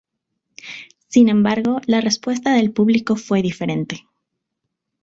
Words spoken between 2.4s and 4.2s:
del público fue diferente.